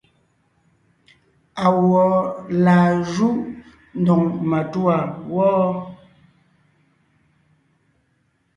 Awɔ̌ 1.65 2.05
laa 2.63 2.89
júʼ 3.11 3.35
ndóŋ 3.99 4.21
matûa 4.49 4.95
wɔ́? 5.33 5.53